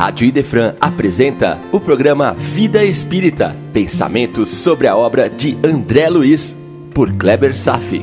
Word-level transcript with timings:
Rádio 0.00 0.26
Idefran 0.26 0.76
apresenta 0.80 1.60
o 1.70 1.78
programa 1.78 2.32
Vida 2.32 2.82
Espírita, 2.82 3.54
pensamentos 3.70 4.48
sobre 4.48 4.86
a 4.86 4.96
obra 4.96 5.28
de 5.28 5.58
André 5.62 6.08
Luiz, 6.08 6.56
por 6.94 7.12
Kleber 7.12 7.54
Safi. 7.54 8.02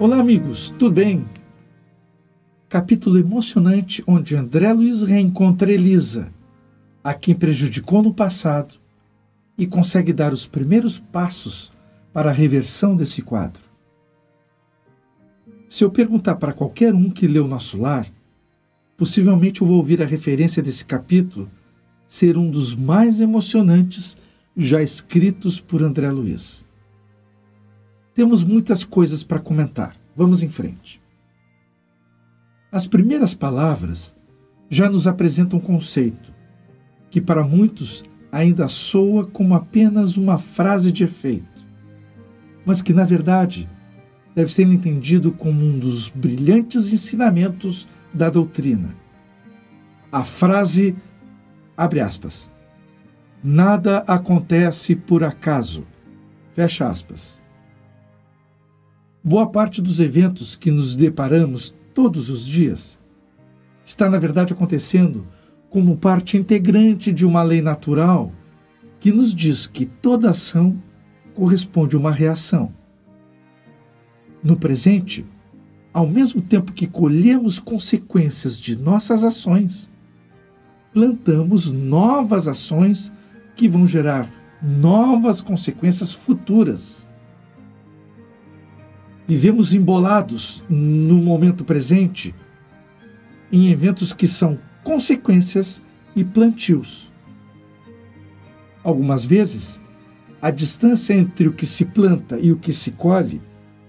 Olá, 0.00 0.18
amigos, 0.18 0.74
tudo 0.76 0.96
bem? 0.96 1.24
Capítulo 2.68 3.20
emocionante 3.20 4.02
onde 4.04 4.36
André 4.36 4.72
Luiz 4.72 5.04
reencontra 5.04 5.70
Elisa, 5.70 6.32
a 7.04 7.14
quem 7.14 7.36
prejudicou 7.36 8.02
no 8.02 8.12
passado, 8.12 8.74
e 9.56 9.64
consegue 9.64 10.12
dar 10.12 10.32
os 10.32 10.44
primeiros 10.44 10.98
passos 10.98 11.75
para 12.16 12.30
a 12.30 12.32
reversão 12.32 12.96
desse 12.96 13.20
quadro. 13.20 13.62
Se 15.68 15.84
eu 15.84 15.90
perguntar 15.90 16.36
para 16.36 16.54
qualquer 16.54 16.94
um 16.94 17.10
que 17.10 17.28
leu 17.28 17.46
Nosso 17.46 17.78
Lar, 17.78 18.10
possivelmente 18.96 19.60
eu 19.60 19.68
vou 19.68 19.76
ouvir 19.76 20.00
a 20.00 20.06
referência 20.06 20.62
desse 20.62 20.86
capítulo 20.86 21.50
ser 22.08 22.38
um 22.38 22.50
dos 22.50 22.74
mais 22.74 23.20
emocionantes 23.20 24.16
já 24.56 24.80
escritos 24.82 25.60
por 25.60 25.82
André 25.82 26.10
Luiz. 26.10 26.64
Temos 28.14 28.42
muitas 28.42 28.82
coisas 28.82 29.22
para 29.22 29.38
comentar. 29.38 29.94
Vamos 30.16 30.42
em 30.42 30.48
frente. 30.48 31.02
As 32.72 32.86
primeiras 32.86 33.34
palavras 33.34 34.16
já 34.70 34.88
nos 34.88 35.06
apresentam 35.06 35.58
um 35.58 35.62
conceito 35.62 36.32
que 37.10 37.20
para 37.20 37.44
muitos 37.44 38.02
ainda 38.32 38.68
soa 38.68 39.26
como 39.26 39.54
apenas 39.54 40.16
uma 40.16 40.38
frase 40.38 40.90
de 40.90 41.04
efeito 41.04 41.55
mas 42.66 42.82
que, 42.82 42.92
na 42.92 43.04
verdade, 43.04 43.66
deve 44.34 44.52
ser 44.52 44.64
entendido 44.64 45.32
como 45.32 45.64
um 45.64 45.78
dos 45.78 46.10
brilhantes 46.10 46.92
ensinamentos 46.92 47.88
da 48.12 48.28
doutrina. 48.28 48.94
A 50.10 50.24
frase, 50.24 50.94
abre 51.76 52.00
aspas, 52.00 52.50
nada 53.42 53.98
acontece 54.06 54.96
por 54.96 55.22
acaso, 55.22 55.86
fecha 56.54 56.88
aspas. 56.88 57.40
Boa 59.22 59.46
parte 59.46 59.80
dos 59.80 60.00
eventos 60.00 60.56
que 60.56 60.70
nos 60.70 60.94
deparamos 60.94 61.74
todos 61.94 62.28
os 62.28 62.46
dias 62.46 62.98
está, 63.84 64.10
na 64.10 64.18
verdade, 64.18 64.52
acontecendo 64.52 65.26
como 65.70 65.96
parte 65.96 66.36
integrante 66.36 67.12
de 67.12 67.24
uma 67.24 67.42
lei 67.42 67.62
natural 67.62 68.32
que 68.98 69.12
nos 69.12 69.34
diz 69.34 69.66
que 69.66 69.86
toda 69.86 70.30
ação 70.30 70.80
corresponde 71.36 71.96
uma 71.96 72.10
reação. 72.10 72.72
No 74.42 74.56
presente, 74.56 75.24
ao 75.92 76.06
mesmo 76.06 76.40
tempo 76.40 76.72
que 76.72 76.86
colhemos 76.86 77.60
consequências 77.60 78.58
de 78.58 78.74
nossas 78.74 79.22
ações, 79.22 79.90
plantamos 80.94 81.70
novas 81.70 82.48
ações 82.48 83.12
que 83.54 83.68
vão 83.68 83.86
gerar 83.86 84.30
novas 84.62 85.42
consequências 85.42 86.10
futuras. 86.10 87.06
Vivemos 89.28 89.74
embolados 89.74 90.64
no 90.70 91.18
momento 91.18 91.64
presente 91.64 92.34
em 93.52 93.70
eventos 93.70 94.14
que 94.14 94.26
são 94.26 94.58
consequências 94.82 95.82
e 96.14 96.24
plantios. 96.24 97.12
Algumas 98.82 99.24
vezes, 99.24 99.80
a 100.46 100.50
distância 100.52 101.12
entre 101.12 101.48
o 101.48 101.52
que 101.52 101.66
se 101.66 101.84
planta 101.84 102.38
e 102.38 102.52
o 102.52 102.56
que 102.56 102.72
se 102.72 102.92
colhe 102.92 103.42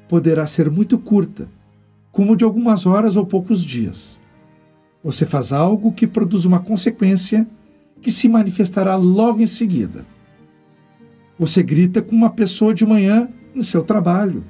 poderá 0.09 0.47
ser 0.47 0.71
muito 0.71 0.97
curta, 0.97 1.47
como 2.11 2.35
de 2.35 2.43
algumas 2.43 2.87
horas 2.87 3.15
ou 3.15 3.27
poucos 3.27 3.63
dias. 3.63 4.19
Você 5.03 5.23
faz 5.23 5.53
algo 5.53 5.91
que 5.91 6.07
produz 6.07 6.45
uma 6.45 6.59
consequência 6.59 7.47
que 8.01 8.09
se 8.09 8.27
manifestará 8.27 8.95
logo 8.95 9.39
em 9.39 9.45
seguida. 9.45 10.03
Você 11.37 11.61
grita 11.61 12.01
com 12.01 12.15
uma 12.15 12.31
pessoa 12.31 12.73
de 12.73 12.87
manhã 12.87 13.29
em 13.53 13.61
seu 13.61 13.83
trabalho 13.83 14.43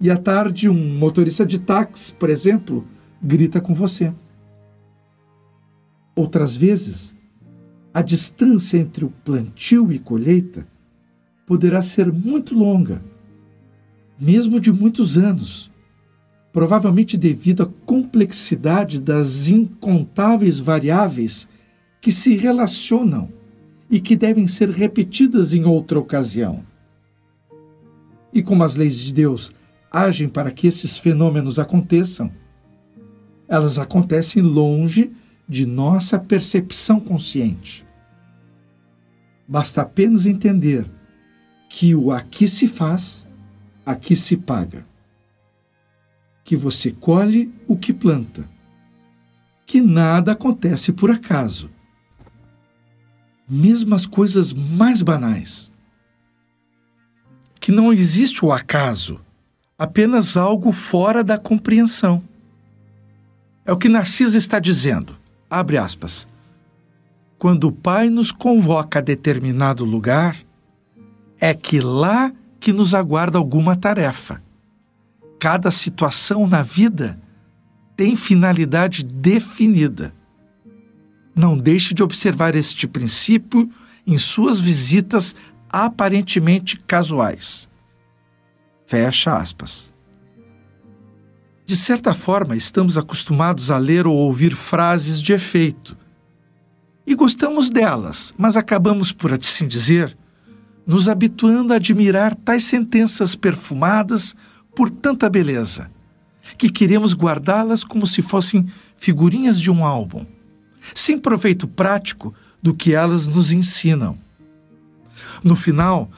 e 0.00 0.10
à 0.10 0.16
tarde 0.16 0.66
um 0.66 0.96
motorista 0.96 1.44
de 1.44 1.58
táxi, 1.58 2.14
por 2.14 2.30
exemplo, 2.30 2.86
grita 3.22 3.60
com 3.60 3.74
você. 3.74 4.14
Outras 6.16 6.56
vezes, 6.56 7.14
a 7.92 8.00
distância 8.00 8.78
entre 8.78 9.04
o 9.04 9.10
plantio 9.10 9.92
e 9.92 9.98
colheita 9.98 10.66
poderá 11.50 11.82
ser 11.82 12.12
muito 12.12 12.56
longa, 12.56 13.02
mesmo 14.20 14.60
de 14.60 14.72
muitos 14.72 15.18
anos, 15.18 15.68
provavelmente 16.52 17.16
devido 17.16 17.64
à 17.64 17.66
complexidade 17.84 19.00
das 19.00 19.48
incontáveis 19.48 20.60
variáveis 20.60 21.48
que 22.00 22.12
se 22.12 22.36
relacionam 22.36 23.28
e 23.90 23.98
que 24.00 24.14
devem 24.14 24.46
ser 24.46 24.70
repetidas 24.70 25.52
em 25.52 25.64
outra 25.64 25.98
ocasião. 25.98 26.62
E 28.32 28.44
como 28.44 28.62
as 28.62 28.76
leis 28.76 29.00
de 29.00 29.12
Deus 29.12 29.50
agem 29.90 30.28
para 30.28 30.52
que 30.52 30.68
esses 30.68 30.98
fenômenos 30.98 31.58
aconteçam, 31.58 32.30
elas 33.48 33.76
acontecem 33.76 34.40
longe 34.40 35.10
de 35.48 35.66
nossa 35.66 36.16
percepção 36.16 37.00
consciente. 37.00 37.84
Basta 39.48 39.82
apenas 39.82 40.26
entender 40.26 40.88
que 41.72 41.94
o 41.94 42.10
aqui 42.10 42.48
se 42.48 42.66
faz, 42.66 43.28
aqui 43.86 44.16
se 44.16 44.36
paga. 44.36 44.84
Que 46.42 46.56
você 46.56 46.90
colhe 46.90 47.54
o 47.68 47.76
que 47.76 47.92
planta. 47.92 48.46
Que 49.64 49.80
nada 49.80 50.32
acontece 50.32 50.92
por 50.92 51.12
acaso. 51.12 51.70
Mesmo 53.48 53.94
as 53.94 54.04
coisas 54.04 54.52
mais 54.52 55.00
banais. 55.00 55.70
Que 57.60 57.70
não 57.70 57.92
existe 57.92 58.44
o 58.44 58.52
acaso, 58.52 59.20
apenas 59.78 60.36
algo 60.36 60.72
fora 60.72 61.22
da 61.22 61.38
compreensão. 61.38 62.22
É 63.64 63.72
o 63.72 63.78
que 63.78 63.88
Narcisa 63.88 64.36
está 64.36 64.58
dizendo. 64.58 65.16
Abre 65.48 65.78
aspas. 65.78 66.26
Quando 67.38 67.68
o 67.68 67.72
Pai 67.72 68.10
nos 68.10 68.32
convoca 68.32 68.98
a 68.98 69.02
determinado 69.02 69.84
lugar, 69.84 70.49
é 71.40 71.54
que 71.54 71.80
lá 71.80 72.32
que 72.60 72.72
nos 72.72 72.94
aguarda 72.94 73.38
alguma 73.38 73.74
tarefa. 73.74 74.42
Cada 75.38 75.70
situação 75.70 76.46
na 76.46 76.60
vida 76.60 77.18
tem 77.96 78.14
finalidade 78.14 79.02
definida. 79.02 80.14
Não 81.34 81.56
deixe 81.56 81.94
de 81.94 82.02
observar 82.02 82.54
este 82.54 82.86
princípio 82.86 83.70
em 84.06 84.18
suas 84.18 84.60
visitas 84.60 85.34
aparentemente 85.70 86.78
casuais. 86.78 87.68
Fecha 88.86 89.36
aspas. 89.36 89.90
De 91.64 91.76
certa 91.76 92.12
forma, 92.12 92.56
estamos 92.56 92.98
acostumados 92.98 93.70
a 93.70 93.78
ler 93.78 94.06
ou 94.06 94.16
ouvir 94.16 94.54
frases 94.54 95.22
de 95.22 95.32
efeito. 95.32 95.96
E 97.06 97.14
gostamos 97.14 97.70
delas, 97.70 98.34
mas 98.36 98.56
acabamos 98.56 99.12
por 99.12 99.32
assim 99.32 99.68
dizer 99.68 100.18
nos 100.90 101.08
habituando 101.08 101.72
a 101.72 101.76
admirar 101.76 102.34
tais 102.34 102.64
sentenças 102.64 103.36
perfumadas 103.36 104.34
por 104.74 104.90
tanta 104.90 105.30
beleza, 105.30 105.88
que 106.58 106.68
queremos 106.68 107.14
guardá-las 107.14 107.84
como 107.84 108.08
se 108.08 108.22
fossem 108.22 108.66
figurinhas 108.96 109.60
de 109.60 109.70
um 109.70 109.86
álbum, 109.86 110.26
sem 110.92 111.16
proveito 111.16 111.68
prático 111.68 112.34
do 112.60 112.74
que 112.74 112.92
elas 112.92 113.28
nos 113.28 113.52
ensinam. 113.52 114.18
No 115.44 115.54
final, 115.54 116.10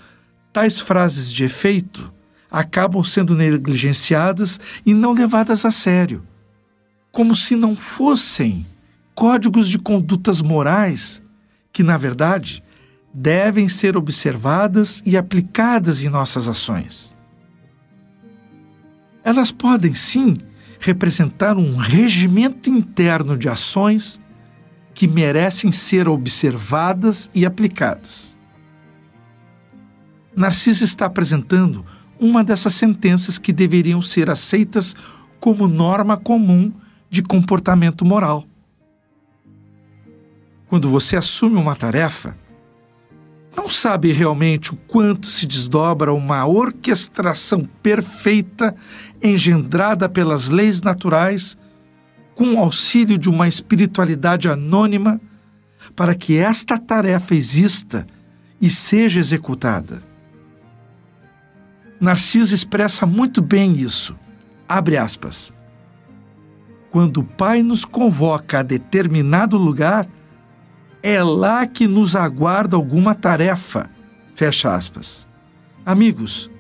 tais 0.55 0.81
frases 0.81 1.31
de 1.31 1.45
efeito 1.45 2.11
acabam 2.51 3.05
sendo 3.05 3.37
negligenciadas 3.37 4.59
e 4.87 4.95
não 4.95 5.13
levadas 5.13 5.67
a 5.67 5.71
sério, 5.71 6.27
como 7.11 7.37
se 7.37 7.57
não 7.57 7.77
fossem 7.77 8.65
códigos 9.15 9.69
de 9.69 9.79
condutas 9.79 10.41
morais 10.41 11.21
que, 11.71 11.83
na 11.83 11.99
verdade, 11.99 12.65
devem 13.13 13.69
ser 13.69 13.97
observadas 13.97 15.03
e 15.05 15.17
aplicadas 15.17 16.03
em 16.03 16.09
nossas 16.09 16.49
ações. 16.49 17.15
Elas 19.25 19.53
podem, 19.53 19.95
sim, 19.95 20.37
representar 20.81 21.57
um 21.57 21.77
regimento 21.77 22.69
interno 22.69 23.37
de 23.37 23.49
ações 23.49 24.21
que 24.95 25.07
merecem 25.07 25.71
ser 25.71 26.09
observadas 26.09 27.31
e 27.35 27.47
aplicadas. 27.47 28.37
Narciso 30.35 30.85
está 30.85 31.07
apresentando 31.07 31.85
uma 32.19 32.43
dessas 32.43 32.75
sentenças 32.75 33.39
que 33.39 33.53
deveriam 33.53 34.03
ser 34.03 34.31
aceitas 34.31 34.97
como 35.39 35.69
norma 35.69 36.17
comum 36.17 36.73
de 37.11 37.23
comportamento 37.23 38.05
moral. 38.05 38.47
Quando 40.69 40.89
você 40.89 41.17
assume 41.17 41.57
uma 41.57 41.77
tarefa, 41.77 42.37
não 43.57 43.69
sabe 43.69 44.13
realmente 44.13 44.73
o 44.73 44.77
quanto 44.77 45.27
se 45.27 45.47
desdobra 45.47 46.13
uma 46.13 46.47
orquestração 46.47 47.69
perfeita 47.83 48.75
engendrada 49.23 50.09
pelas 50.09 50.49
leis 50.49 50.81
naturais, 50.81 51.57
com 52.35 52.55
o 52.55 52.59
auxílio 52.59 53.19
de 53.19 53.29
uma 53.29 53.47
espiritualidade 53.47 54.49
anônima, 54.49 55.21
para 55.95 56.15
que 56.15 56.39
esta 56.39 56.79
tarefa 56.79 57.35
exista 57.35 58.07
e 58.61 58.71
seja 58.71 59.21
executada. 59.21 60.01
Narciso 62.01 62.55
expressa 62.55 63.05
muito 63.05 63.43
bem 63.43 63.73
isso. 63.75 64.17
Abre 64.69 64.97
aspas. 64.97 65.53
Quando 66.91 67.19
o 67.19 67.25
Pai 67.25 67.63
nos 67.63 67.85
convoca 67.85 68.61
a 68.61 68.63
determinado 68.63 69.57
lugar, 69.57 70.09
é 71.03 71.23
lá 71.23 71.67
que 71.67 71.87
nos 71.87 72.15
aguarda 72.15 72.77
alguma 72.77 73.15
tarefa. 73.15 73.91
Fecha 74.35 74.75
aspas. 74.75 75.27
Amigos, 75.85 76.51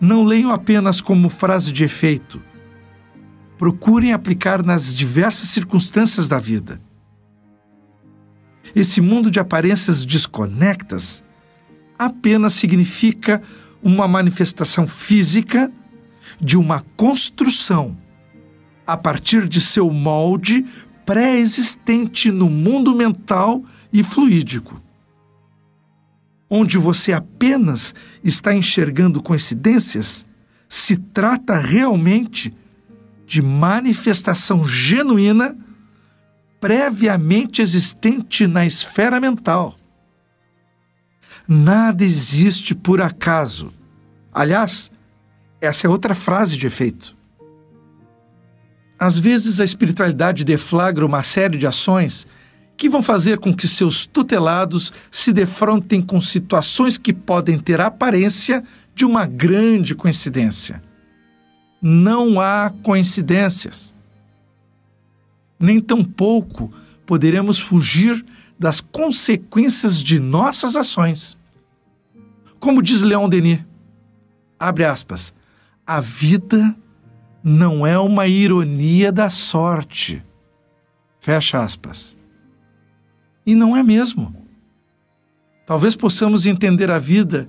não 0.00 0.24
leiam 0.24 0.50
apenas 0.50 1.00
como 1.00 1.28
frase 1.28 1.72
de 1.72 1.84
efeito. 1.84 2.42
Procurem 3.56 4.12
aplicar 4.12 4.62
nas 4.62 4.92
diversas 4.94 5.48
circunstâncias 5.48 6.26
da 6.26 6.38
vida. 6.38 6.80
Esse 8.74 9.00
mundo 9.00 9.30
de 9.30 9.38
aparências 9.38 10.04
desconectas 10.04 11.22
apenas 11.96 12.54
significa 12.54 13.40
uma 13.80 14.08
manifestação 14.08 14.86
física 14.86 15.70
de 16.40 16.56
uma 16.56 16.84
construção 16.96 17.96
a 18.86 18.96
partir 18.96 19.48
de 19.48 19.60
seu 19.60 19.90
molde 19.90 20.66
pré-existente 21.04 22.30
no 22.30 22.48
mundo 22.48 22.94
mental 22.94 23.62
e 23.92 24.02
fluídico, 24.02 24.80
onde 26.48 26.78
você 26.78 27.12
apenas 27.12 27.94
está 28.22 28.54
enxergando 28.54 29.22
coincidências, 29.22 30.26
se 30.68 30.96
trata 30.96 31.56
realmente 31.56 32.54
de 33.26 33.40
manifestação 33.40 34.66
genuína 34.66 35.56
previamente 36.60 37.60
existente 37.60 38.46
na 38.46 38.64
esfera 38.64 39.20
mental. 39.20 39.76
Nada 41.46 42.04
existe 42.04 42.74
por 42.74 43.02
acaso. 43.02 43.72
Aliás, 44.32 44.90
essa 45.60 45.86
é 45.86 45.90
outra 45.90 46.14
frase 46.14 46.56
de 46.56 46.66
efeito. 46.66 47.14
Às 49.04 49.18
vezes 49.18 49.60
a 49.60 49.64
espiritualidade 49.64 50.46
deflagra 50.46 51.04
uma 51.04 51.22
série 51.22 51.58
de 51.58 51.66
ações 51.66 52.26
que 52.74 52.88
vão 52.88 53.02
fazer 53.02 53.36
com 53.36 53.54
que 53.54 53.68
seus 53.68 54.06
tutelados 54.06 54.94
se 55.10 55.30
defrontem 55.30 56.00
com 56.00 56.18
situações 56.22 56.96
que 56.96 57.12
podem 57.12 57.58
ter 57.58 57.82
a 57.82 57.88
aparência 57.88 58.64
de 58.94 59.04
uma 59.04 59.26
grande 59.26 59.94
coincidência. 59.94 60.82
Não 61.82 62.40
há 62.40 62.72
coincidências. 62.82 63.92
Nem 65.60 65.82
tampouco 65.82 66.72
poderemos 67.04 67.58
fugir 67.58 68.24
das 68.58 68.80
consequências 68.80 70.02
de 70.02 70.18
nossas 70.18 70.76
ações. 70.76 71.36
Como 72.58 72.80
diz 72.80 73.02
Leon 73.02 73.28
Denis, 73.28 73.60
abre 74.58 74.82
aspas, 74.86 75.34
a 75.86 76.00
vida 76.00 76.74
não 77.44 77.86
é 77.86 77.98
uma 77.98 78.26
ironia 78.26 79.12
da 79.12 79.28
sorte. 79.28 80.24
Fecha 81.20 81.62
aspas. 81.62 82.16
E 83.44 83.54
não 83.54 83.76
é 83.76 83.82
mesmo. 83.82 84.34
Talvez 85.66 85.94
possamos 85.94 86.46
entender 86.46 86.90
a 86.90 86.98
vida 86.98 87.46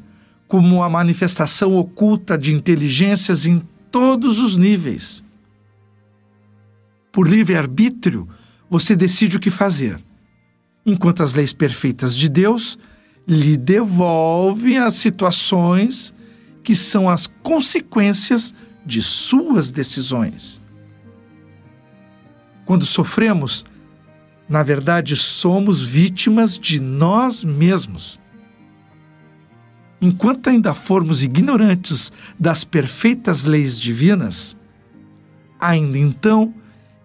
como 0.49 0.83
a 0.83 0.89
manifestação 0.89 1.77
oculta 1.77 2.37
de 2.37 2.53
inteligências 2.53 3.45
em 3.45 3.61
todos 3.89 4.39
os 4.39 4.57
níveis. 4.57 5.23
Por 7.09 7.27
livre-arbítrio, 7.27 8.27
você 8.69 8.95
decide 8.95 9.37
o 9.37 9.39
que 9.39 9.49
fazer, 9.49 10.03
enquanto 10.85 11.23
as 11.23 11.33
leis 11.33 11.53
perfeitas 11.53 12.15
de 12.15 12.27
Deus 12.27 12.77
lhe 13.25 13.55
devolvem 13.55 14.77
as 14.77 14.95
situações 14.95 16.13
que 16.61 16.75
são 16.75 17.09
as 17.09 17.27
consequências 17.41 18.53
de 18.85 19.01
suas 19.01 19.71
decisões. 19.71 20.61
Quando 22.65 22.85
sofremos, 22.85 23.65
na 24.47 24.61
verdade, 24.61 25.15
somos 25.15 25.81
vítimas 25.83 26.59
de 26.59 26.79
nós 26.79 27.43
mesmos. 27.43 28.19
Enquanto 30.01 30.49
ainda 30.49 30.73
formos 30.73 31.23
ignorantes 31.23 32.11
das 32.39 32.63
perfeitas 32.63 33.43
leis 33.43 33.79
divinas, 33.79 34.55
ainda 35.59 35.97
então 35.97 36.53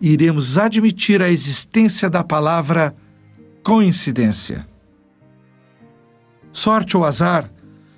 iremos 0.00 0.58
admitir 0.58 1.22
a 1.22 1.30
existência 1.30 2.10
da 2.10 2.24
palavra 2.24 2.94
coincidência. 3.62 4.66
Sorte 6.52 6.96
ou 6.96 7.04
azar 7.04 7.50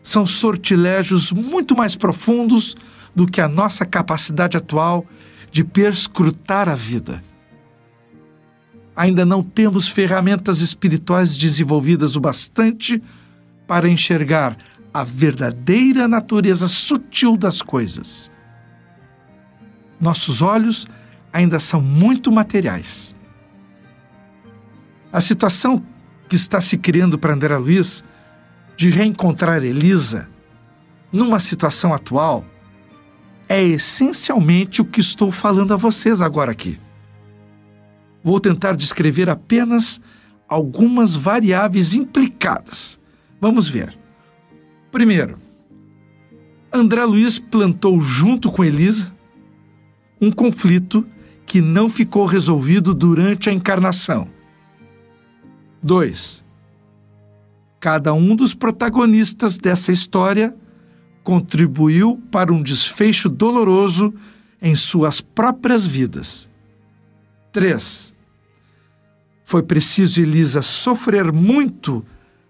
são 0.02 0.26
sortilégios 0.26 1.32
muito 1.32 1.76
mais 1.76 1.94
profundos 1.94 2.76
do 3.14 3.26
que 3.26 3.40
a 3.40 3.48
nossa 3.48 3.84
capacidade 3.84 4.56
atual 4.56 5.06
de 5.50 5.62
perscrutar 5.62 6.68
a 6.68 6.74
vida. 6.74 7.22
Ainda 8.96 9.24
não 9.24 9.42
temos 9.42 9.88
ferramentas 9.88 10.60
espirituais 10.60 11.36
desenvolvidas 11.36 12.16
o 12.16 12.20
bastante 12.20 13.02
para 13.66 13.88
enxergar 13.88 14.56
a 14.92 15.02
verdadeira 15.04 16.06
natureza 16.06 16.68
sutil 16.68 17.36
das 17.36 17.62
coisas. 17.62 18.30
Nossos 19.98 20.42
olhos 20.42 20.86
ainda 21.32 21.58
são 21.58 21.80
muito 21.80 22.30
materiais. 22.30 23.14
A 25.12 25.20
situação 25.20 25.82
que 26.28 26.36
está 26.36 26.60
se 26.60 26.76
criando 26.76 27.18
para 27.18 27.34
André 27.34 27.56
Luiz 27.56 28.04
de 28.76 28.90
reencontrar 28.90 29.62
Elisa 29.62 30.28
numa 31.12 31.38
situação 31.38 31.92
atual 31.92 32.44
é 33.52 33.62
essencialmente 33.62 34.80
o 34.80 34.84
que 34.86 34.98
estou 34.98 35.30
falando 35.30 35.74
a 35.74 35.76
vocês 35.76 36.22
agora 36.22 36.50
aqui. 36.50 36.80
Vou 38.24 38.40
tentar 38.40 38.74
descrever 38.74 39.28
apenas 39.28 40.00
algumas 40.48 41.14
variáveis 41.14 41.94
implicadas. 41.94 42.98
Vamos 43.38 43.68
ver. 43.68 43.94
Primeiro, 44.90 45.38
André 46.72 47.04
Luiz 47.04 47.38
plantou 47.38 48.00
junto 48.00 48.50
com 48.50 48.64
Elisa 48.64 49.12
um 50.18 50.30
conflito 50.30 51.06
que 51.44 51.60
não 51.60 51.90
ficou 51.90 52.24
resolvido 52.24 52.94
durante 52.94 53.50
a 53.50 53.52
encarnação. 53.52 54.28
2. 55.82 56.42
Cada 57.78 58.14
um 58.14 58.34
dos 58.34 58.54
protagonistas 58.54 59.58
dessa 59.58 59.92
história 59.92 60.56
contribuiu 61.22 62.20
para 62.30 62.52
um 62.52 62.62
desfecho 62.62 63.28
doloroso 63.28 64.12
em 64.60 64.74
suas 64.76 65.20
próprias 65.20 65.86
vidas. 65.86 66.48
3. 67.52 68.12
Foi 69.44 69.62
preciso 69.62 70.20
Elisa 70.20 70.62
sofrer 70.62 71.32
muito 71.32 72.04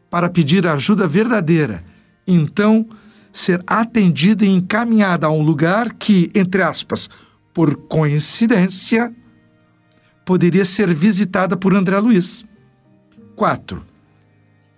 para 0.09 0.29
pedir 0.29 0.67
ajuda 0.67 1.07
verdadeira, 1.07 1.83
então 2.26 2.87
ser 3.33 3.62
atendida 3.67 4.45
e 4.45 4.49
encaminhada 4.49 5.26
a 5.26 5.31
um 5.31 5.43
lugar 5.43 5.95
que, 5.95 6.31
entre 6.35 6.62
aspas, 6.62 7.09
por 7.52 7.75
coincidência, 7.75 9.12
poderia 10.25 10.64
ser 10.64 10.95
visitada 10.95 11.57
por 11.57 11.75
André 11.75 11.99
Luiz. 11.99 12.45
4. 13.35 13.85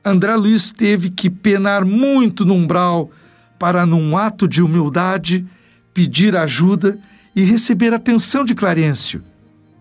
André 0.05 0.37
Luiz 0.37 0.71
teve 0.71 1.11
que 1.11 1.29
penar 1.29 1.85
muito 1.85 2.45
no 2.45 2.55
umbral 2.55 3.11
para, 3.59 3.87
num 3.87 4.17
ato 4.17 4.47
de 4.49 4.63
humildade, 4.63 5.47
pedir 5.93 6.37
ajuda 6.37 6.99
e 7.35 7.43
receber 7.43 7.93
atenção 7.93 8.45
de 8.45 8.55
Clarencio 8.55 9.23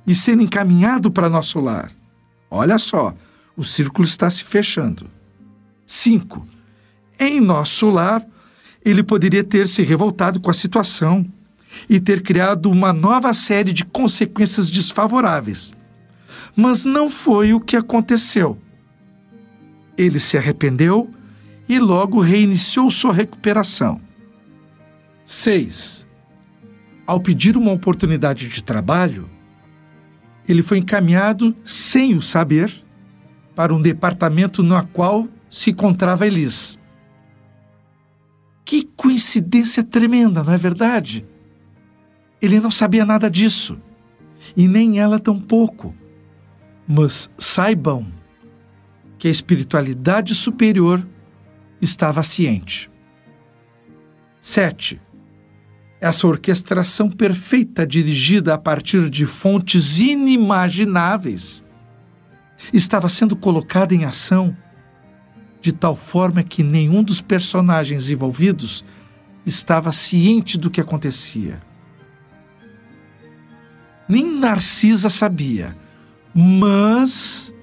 e 0.06 0.13
ser 0.13 0.39
encaminhado 0.39 1.12
para 1.12 1.30
nosso 1.30 1.60
lar. 1.60 1.92
Olha 2.50 2.77
só, 2.77 3.15
o 3.56 3.63
círculo 3.63 4.08
está 4.08 4.30
se 4.30 4.44
fechando. 4.44 5.10
5. 5.86 6.48
Em 7.20 7.39
nosso 7.39 7.89
lar, 7.89 8.25
ele 8.84 9.03
poderia 9.03 9.44
ter 9.44 9.68
se 9.68 9.82
revoltado 9.82 10.39
com 10.39 10.50
a 10.50 10.53
situação 10.53 11.25
e 11.89 12.00
ter 12.00 12.22
criado 12.22 12.70
uma 12.70 12.94
nova 12.94 13.34
série 13.34 13.74
de 13.74 13.86
consequências 13.86 14.70
desfavoráveis. 14.70 15.74
Mas 16.56 16.86
não 16.86 17.10
foi 17.10 17.53
o 17.53 17.60
que 17.60 17.75
aconteceu. 17.75 18.58
Ele 19.98 20.20
se 20.20 20.38
arrependeu 20.38 21.10
e 21.74 21.80
logo 21.80 22.20
reiniciou 22.20 22.92
sua 22.92 23.12
recuperação. 23.12 24.00
6. 25.25 26.08
Ao 27.06 27.20
pedir 27.20 27.58
uma 27.58 27.72
oportunidade 27.72 28.48
de 28.48 28.63
trabalho, 28.63 29.30
ele 30.48 30.62
foi 30.62 30.77
encaminhado, 30.77 31.56
sem 31.63 32.15
o 32.15 32.22
saber, 32.22 32.72
para 33.56 33.74
um 33.74 33.82
departamento 33.82 34.62
no 34.62 34.86
qual 34.88 35.27
se 35.50 35.72
encontrava 35.72 36.27
Elis. 36.27 36.80
Que 38.63 38.84
coincidência 38.96 39.84
tremenda, 39.84 40.44
não 40.44 40.53
é 40.53 40.58
verdade? 40.58 41.25
Ele 42.42 42.60
não 42.60 42.72
sabia 42.72 43.06
nada 43.06 43.32
disso, 43.32 43.82
e 44.56 44.68
nem 44.68 45.00
ela 45.00 45.20
tampouco. 45.20 45.96
Mas 46.88 47.32
saibam 47.38 48.06
que 49.18 49.27
a 49.27 49.32
espiritualidade 49.32 50.36
superior 50.36 51.06
estava 51.83 52.23
ciente. 52.23 52.89
7. 54.39 54.99
Essa 55.99 56.27
orquestração 56.27 57.09
perfeita, 57.09 57.85
dirigida 57.85 58.53
a 58.53 58.57
partir 58.57 59.09
de 59.09 59.25
fontes 59.25 59.99
inimagináveis, 59.99 61.63
estava 62.73 63.09
sendo 63.09 63.35
colocada 63.35 63.93
em 63.93 64.05
ação 64.05 64.55
de 65.61 65.71
tal 65.71 65.95
forma 65.95 66.43
que 66.43 66.63
nenhum 66.63 67.03
dos 67.03 67.21
personagens 67.21 68.09
envolvidos 68.09 68.83
estava 69.45 69.91
ciente 69.91 70.57
do 70.57 70.69
que 70.69 70.81
acontecia. 70.81 71.61
Nem 74.07 74.37
Narcisa 74.37 75.09
sabia, 75.09 75.77
mas, 76.35 77.53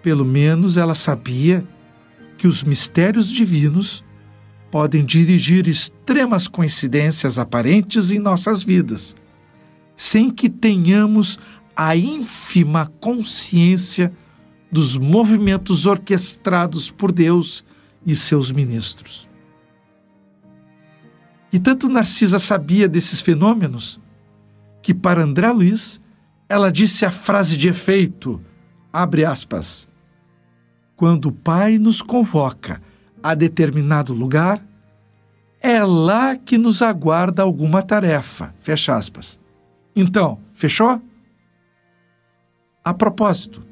pelo 0.00 0.24
menos, 0.24 0.76
ela 0.76 0.94
sabia 0.94 1.64
que 2.44 2.48
os 2.48 2.62
mistérios 2.62 3.30
divinos 3.30 4.04
podem 4.70 5.02
dirigir 5.02 5.66
extremas 5.66 6.46
coincidências 6.46 7.38
aparentes 7.38 8.10
em 8.10 8.18
nossas 8.18 8.62
vidas, 8.62 9.16
sem 9.96 10.30
que 10.30 10.50
tenhamos 10.50 11.38
a 11.74 11.96
ínfima 11.96 12.92
consciência 13.00 14.12
dos 14.70 14.98
movimentos 14.98 15.86
orquestrados 15.86 16.90
por 16.90 17.12
Deus 17.12 17.64
e 18.04 18.14
seus 18.14 18.52
ministros. 18.52 19.26
E 21.50 21.58
tanto 21.58 21.88
Narcisa 21.88 22.38
sabia 22.38 22.86
desses 22.86 23.22
fenômenos 23.22 23.98
que, 24.82 24.92
para 24.92 25.22
André 25.22 25.50
Luiz, 25.50 25.98
ela 26.46 26.70
disse 26.70 27.06
a 27.06 27.10
frase 27.10 27.56
de 27.56 27.70
efeito, 27.70 28.38
abre 28.92 29.24
aspas, 29.24 29.88
quando 30.96 31.26
o 31.26 31.32
Pai 31.32 31.78
nos 31.78 32.00
convoca 32.00 32.80
a 33.22 33.34
determinado 33.34 34.12
lugar, 34.12 34.64
é 35.60 35.82
lá 35.82 36.36
que 36.36 36.58
nos 36.58 36.82
aguarda 36.82 37.42
alguma 37.42 37.82
tarefa, 37.82 38.54
fecha 38.60 38.96
aspas. 38.96 39.40
Então, 39.96 40.38
fechou? 40.52 41.00
A 42.84 42.92
propósito, 42.92 43.64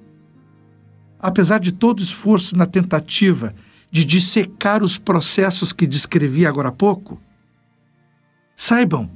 apesar 1.20 1.58
de 1.58 1.70
todo 1.70 2.02
esforço 2.02 2.56
na 2.56 2.64
tentativa 2.64 3.54
de 3.90 4.06
dissecar 4.06 4.82
os 4.82 4.96
processos 4.96 5.70
que 5.70 5.86
descrevi 5.86 6.46
agora 6.46 6.70
há 6.70 6.72
pouco, 6.72 7.20
saibam 8.56 9.10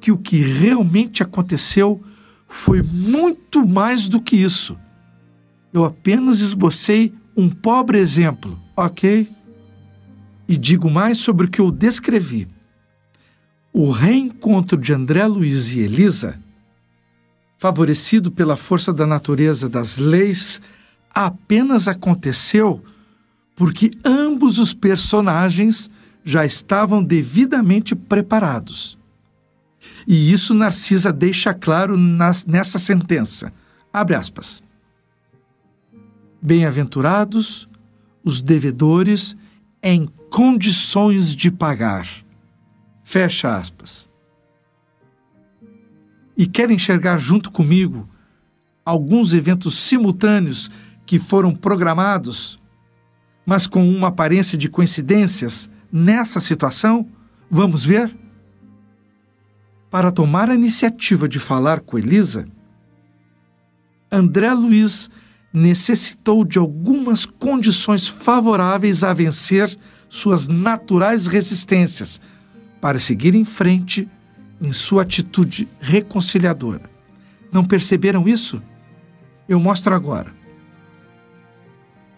que 0.00 0.10
o 0.10 0.18
que 0.18 0.38
realmente 0.38 1.22
aconteceu 1.22 2.02
foi 2.48 2.82
muito 2.82 3.66
mais 3.66 4.08
do 4.08 4.20
que 4.20 4.36
isso. 4.36 4.76
Eu 5.72 5.84
apenas 5.84 6.40
esbocei 6.40 7.14
um 7.36 7.48
pobre 7.48 7.98
exemplo, 7.98 8.58
ok? 8.76 9.30
E 10.48 10.56
digo 10.56 10.90
mais 10.90 11.18
sobre 11.18 11.46
o 11.46 11.50
que 11.50 11.60
eu 11.60 11.70
descrevi. 11.70 12.48
O 13.72 13.90
reencontro 13.90 14.78
de 14.78 14.94
André 14.94 15.26
Luiz 15.26 15.74
e 15.74 15.80
Elisa, 15.80 16.40
favorecido 17.58 18.30
pela 18.30 18.56
força 18.56 18.92
da 18.92 19.06
natureza 19.06 19.68
das 19.68 19.98
leis 19.98 20.60
apenas 21.12 21.88
aconteceu 21.88 22.82
porque 23.54 23.90
ambos 24.04 24.58
os 24.58 24.74
personagens 24.74 25.90
já 26.22 26.44
estavam 26.44 27.02
devidamente 27.02 27.96
preparados. 27.96 28.98
E 30.06 30.30
isso 30.30 30.52
Narcisa 30.52 31.12
deixa 31.12 31.54
claro 31.54 31.96
nas, 31.96 32.44
nessa 32.44 32.78
sentença. 32.78 33.52
Abre 33.92 34.14
aspas. 34.14 34.62
Bem-aventurados 36.46 37.68
os 38.22 38.40
devedores 38.40 39.36
em 39.82 40.06
condições 40.30 41.34
de 41.34 41.50
pagar. 41.50 42.06
Fecha 43.02 43.58
aspas. 43.58 44.08
E 46.36 46.46
quer 46.46 46.70
enxergar 46.70 47.18
junto 47.18 47.50
comigo 47.50 48.08
alguns 48.84 49.34
eventos 49.34 49.74
simultâneos 49.74 50.70
que 51.04 51.18
foram 51.18 51.52
programados, 51.52 52.62
mas 53.44 53.66
com 53.66 53.84
uma 53.84 54.06
aparência 54.06 54.56
de 54.56 54.68
coincidências 54.68 55.68
nessa 55.90 56.38
situação? 56.38 57.08
Vamos 57.50 57.84
ver? 57.84 58.16
Para 59.90 60.12
tomar 60.12 60.48
a 60.48 60.54
iniciativa 60.54 61.28
de 61.28 61.40
falar 61.40 61.80
com 61.80 61.98
Elisa, 61.98 62.46
André 64.12 64.54
Luiz 64.54 65.10
necessitou 65.56 66.44
de 66.44 66.58
algumas 66.58 67.24
condições 67.24 68.06
favoráveis 68.06 69.02
a 69.02 69.14
vencer 69.14 69.74
suas 70.06 70.48
naturais 70.48 71.26
resistências 71.26 72.20
para 72.78 72.98
seguir 72.98 73.34
em 73.34 73.42
frente 73.42 74.06
em 74.60 74.70
sua 74.70 75.00
atitude 75.00 75.66
reconciliadora. 75.80 76.82
Não 77.50 77.64
perceberam 77.64 78.28
isso? 78.28 78.62
Eu 79.48 79.58
mostro 79.58 79.94
agora. 79.94 80.30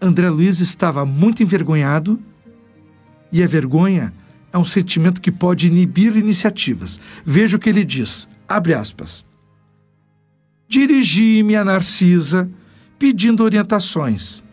André 0.03 0.29
Luiz 0.31 0.59
estava 0.59 1.07
muito 1.07 1.41
envergonhado 1.41 2.21
e 3.31 3.41
a 3.41 3.47
vergonha 3.47 4.13
é 4.53 4.59
um 4.59 4.65
sentimento 4.65 5.21
que 5.21 5.31
pode 5.31 5.69
inibir 5.69 6.17
iniciativas. 6.17 7.01
Veja 7.25 7.57
o 7.57 7.61
que 7.61 7.69
ele 7.69 7.85
diz, 7.85 8.29
abre 8.49 8.75
aspas. 8.75 9.25
Dirigi-me 10.69 11.55
a 11.55 11.65
Narcisa 11.65 12.51
pedindo 12.99 13.45
orientações. 13.45 14.45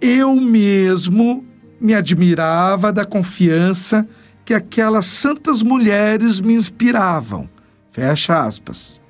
Eu 0.00 0.36
mesmo 0.36 1.44
me 1.80 1.94
admirava 1.94 2.92
da 2.92 3.04
confiança 3.04 4.06
que 4.44 4.54
aquelas 4.54 5.06
santas 5.06 5.62
mulheres 5.62 6.40
me 6.40 6.54
inspiravam. 6.54 7.48
Fecha 7.90 8.44
aspas. 8.44 9.00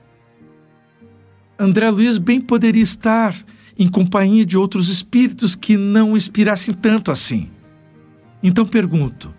André 1.58 1.90
Luiz 1.90 2.18
bem 2.18 2.40
poderia 2.40 2.82
estar 2.82 3.34
em 3.78 3.88
companhia 3.88 4.44
de 4.44 4.56
outros 4.56 4.88
espíritos 4.88 5.54
que 5.54 5.76
não 5.76 6.16
inspirassem 6.16 6.74
tanto 6.74 7.10
assim. 7.10 7.50
Então 8.42 8.64
pergunto: 8.64 9.34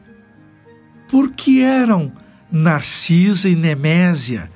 por 1.10 1.32
que 1.32 1.62
eram 1.62 2.12
Narcisa 2.52 3.50
e 3.50 3.56
Nemésia 3.56 4.52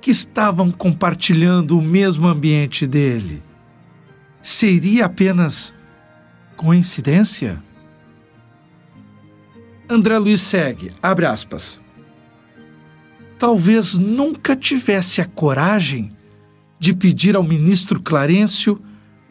que 0.00 0.10
estavam 0.10 0.70
compartilhando 0.70 1.78
o 1.78 1.82
mesmo 1.82 2.26
ambiente 2.26 2.86
dele? 2.86 3.42
Seria 4.42 5.06
apenas 5.06 5.72
coincidência? 6.56 7.62
André 9.88 10.18
Luiz 10.18 10.40
segue, 10.40 10.90
abre 11.00 11.26
aspas. 11.26 11.80
Talvez 13.38 13.94
nunca 13.94 14.56
tivesse 14.56 15.20
a 15.20 15.26
coragem 15.26 16.16
de 16.78 16.92
pedir 16.92 17.36
ao 17.36 17.42
ministro 17.44 18.02
Clarencio 18.02 18.82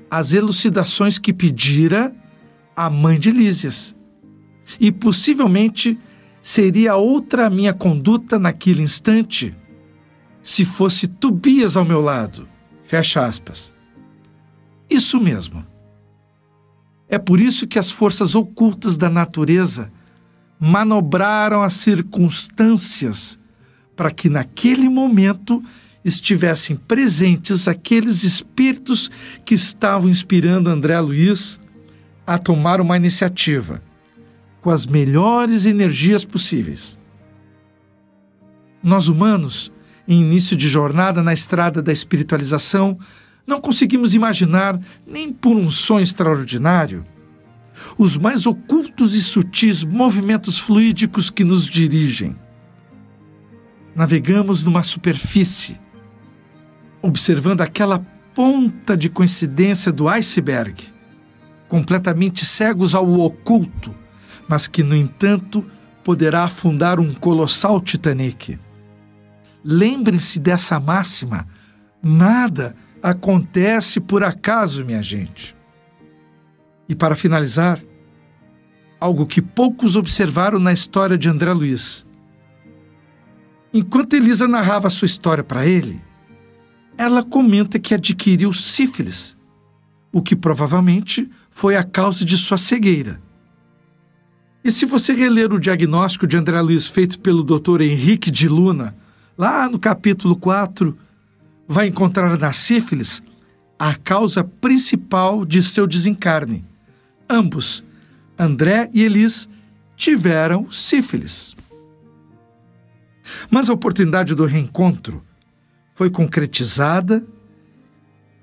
as 0.09 0.33
elucidações 0.33 1.17
que 1.17 1.33
pedira 1.33 2.15
a 2.73 2.89
mãe 2.89 3.19
de 3.19 3.31
Lísias. 3.31 3.93
E 4.79 4.91
possivelmente 4.93 5.99
seria 6.41 6.95
outra 6.95 7.47
a 7.47 7.49
minha 7.49 7.73
conduta 7.73 8.39
naquele 8.39 8.81
instante 8.81 9.53
se 10.41 10.63
fosse 10.63 11.07
Tobias 11.07 11.75
ao 11.75 11.83
meu 11.83 11.99
lado. 11.99 12.47
Fecha 12.85 13.25
aspas. 13.25 13.73
Isso 14.91 15.21
mesmo. 15.21 15.65
É 17.07 17.17
por 17.17 17.39
isso 17.39 17.65
que 17.65 17.79
as 17.79 17.89
forças 17.89 18.35
ocultas 18.35 18.97
da 18.97 19.09
natureza 19.09 19.89
manobraram 20.59 21.63
as 21.63 21.75
circunstâncias 21.75 23.39
para 23.95 24.11
que 24.11 24.29
naquele 24.29 24.89
momento 24.89 25.63
estivessem 26.03 26.75
presentes 26.75 27.69
aqueles 27.69 28.23
espíritos 28.23 29.09
que 29.45 29.55
estavam 29.55 30.09
inspirando 30.09 30.69
André 30.69 30.99
Luiz 30.99 31.59
a 32.27 32.37
tomar 32.37 32.81
uma 32.81 32.97
iniciativa 32.97 33.81
com 34.61 34.69
as 34.71 34.85
melhores 34.85 35.65
energias 35.65 36.25
possíveis. 36.25 36.97
Nós 38.83 39.07
humanos, 39.07 39.71
em 40.07 40.21
início 40.21 40.55
de 40.55 40.67
jornada 40.67 41.23
na 41.23 41.33
estrada 41.33 41.81
da 41.81 41.93
espiritualização, 41.93 42.97
não 43.45 43.59
conseguimos 43.59 44.13
imaginar, 44.13 44.79
nem 45.05 45.31
por 45.31 45.55
um 45.55 45.69
sonho 45.69 46.03
extraordinário, 46.03 47.05
os 47.97 48.17
mais 48.17 48.45
ocultos 48.45 49.15
e 49.15 49.21
sutis 49.21 49.83
movimentos 49.83 50.57
fluídicos 50.57 51.29
que 51.29 51.43
nos 51.43 51.67
dirigem. 51.67 52.35
Navegamos 53.95 54.63
numa 54.63 54.83
superfície 54.83 55.79
observando 57.01 57.61
aquela 57.61 58.05
ponta 58.33 58.95
de 58.95 59.09
coincidência 59.09 59.91
do 59.91 60.07
iceberg, 60.07 60.75
completamente 61.67 62.45
cegos 62.45 62.93
ao 62.93 63.19
oculto, 63.19 63.95
mas 64.47 64.67
que, 64.67 64.83
no 64.83 64.95
entanto, 64.95 65.65
poderá 66.03 66.43
afundar 66.43 66.99
um 66.99 67.13
colossal 67.13 67.79
Titanic. 67.81 68.59
Lembrem-se 69.63 70.39
dessa 70.39 70.79
máxima: 70.79 71.47
nada 72.01 72.75
acontece 73.01 73.99
por 73.99 74.23
acaso, 74.23 74.85
minha 74.85 75.01
gente. 75.01 75.55
E 76.87 76.95
para 76.95 77.15
finalizar, 77.15 77.81
algo 78.99 79.25
que 79.25 79.41
poucos 79.41 79.95
observaram 79.95 80.59
na 80.59 80.71
história 80.71 81.17
de 81.17 81.29
André 81.29 81.51
Luiz. 81.53 82.05
Enquanto 83.73 84.13
Elisa 84.13 84.47
narrava 84.47 84.89
sua 84.89 85.05
história 85.05 85.43
para 85.43 85.65
ele, 85.65 86.01
ela 86.97 87.23
comenta 87.23 87.79
que 87.79 87.95
adquiriu 87.95 88.53
sífilis, 88.53 89.35
o 90.11 90.21
que 90.21 90.35
provavelmente 90.35 91.29
foi 91.49 91.75
a 91.75 91.83
causa 91.83 92.23
de 92.23 92.37
sua 92.37 92.57
cegueira. 92.57 93.19
E 94.63 94.69
se 94.69 94.85
você 94.85 95.13
reler 95.13 95.51
o 95.51 95.59
diagnóstico 95.59 96.27
de 96.27 96.37
André 96.37 96.61
Luiz 96.61 96.85
feito 96.87 97.19
pelo 97.19 97.43
Dr. 97.43 97.81
Henrique 97.81 98.29
de 98.29 98.47
Luna, 98.47 98.95
lá 99.35 99.67
no 99.67 99.79
capítulo 99.79 100.35
4, 100.35 100.95
vai 101.67 101.87
encontrar 101.87 102.37
na 102.37 102.53
sífilis 102.53 103.21
a 103.77 103.95
causa 103.95 104.43
principal 104.43 105.45
de 105.45 105.63
seu 105.63 105.87
desencarne. 105.87 106.63
Ambos, 107.29 107.83
André 108.37 108.89
e 108.93 109.03
Elis, 109.03 109.49
tiveram 109.95 110.69
sífilis. 110.69 111.55
Mas 113.49 113.69
a 113.69 113.73
oportunidade 113.73 114.35
do 114.35 114.45
reencontro 114.45 115.23
foi 115.93 116.09
concretizada 116.09 117.23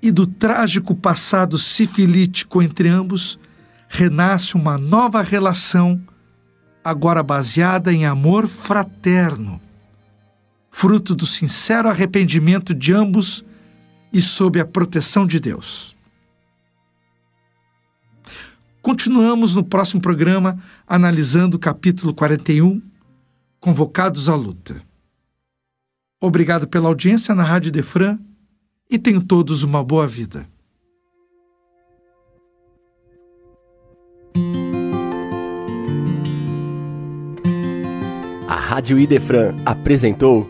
e 0.01 0.11
do 0.11 0.25
trágico 0.25 0.95
passado 0.95 1.57
sifilítico 1.57 2.61
entre 2.61 2.87
ambos 2.87 3.39
renasce 3.89 4.55
uma 4.55 4.77
nova 4.77 5.21
relação, 5.21 5.99
agora 6.83 7.23
baseada 7.23 7.91
em 7.91 8.05
amor 8.05 8.47
fraterno, 8.47 9.59
fruto 10.71 11.15
do 11.15 11.25
sincero 11.25 11.89
arrependimento 11.89 12.73
de 12.73 12.93
ambos 12.93 13.43
e 14.11 14.21
sob 14.21 14.59
a 14.59 14.65
proteção 14.65 15.25
de 15.25 15.39
Deus. 15.39 15.95
Continuamos 18.81 19.55
no 19.55 19.63
próximo 19.63 20.01
programa 20.01 20.61
analisando 20.87 21.57
o 21.57 21.59
capítulo 21.59 22.13
41, 22.13 22.81
Convocados 23.59 24.29
à 24.29 24.35
Luta. 24.35 24.81
Obrigado 26.19 26.67
pela 26.67 26.87
audiência 26.87 27.35
na 27.35 27.43
Rádio 27.43 27.71
Defran 27.71 28.17
e 28.89 28.97
tenham 28.97 29.21
todos 29.21 29.63
uma 29.63 29.83
boa 29.83 30.07
vida. 30.07 30.47
A 38.47 38.55
Rádio 38.55 38.97
Idefran 38.97 39.55
apresentou 39.65 40.49